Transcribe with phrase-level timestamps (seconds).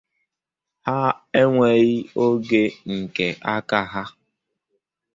[0.85, 0.97] Ha
[1.39, 1.93] enweghị
[2.23, 2.61] oge
[2.97, 4.03] nke aka ha